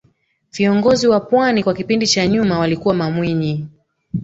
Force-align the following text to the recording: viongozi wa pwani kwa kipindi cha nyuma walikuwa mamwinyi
viongozi 0.51 1.07
wa 1.07 1.19
pwani 1.19 1.63
kwa 1.63 1.73
kipindi 1.73 2.07
cha 2.07 2.27
nyuma 2.27 2.59
walikuwa 2.59 2.93
mamwinyi 2.95 3.67